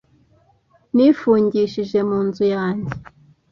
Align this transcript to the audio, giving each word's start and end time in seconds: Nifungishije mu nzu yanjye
Nifungishije 0.95 1.99
mu 2.09 2.19
nzu 2.27 2.43
yanjye 2.55 2.91